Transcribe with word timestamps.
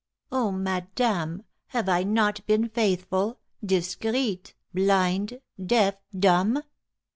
Oh, 0.31 0.49
madame, 0.49 1.43
have 1.67 1.87
I 1.87 2.01
not 2.01 2.43
been 2.47 2.69
faithful, 2.69 3.37
discreet, 3.63 4.55
blind, 4.73 5.39
deaf, 5.63 5.93
dumb? 6.17 6.63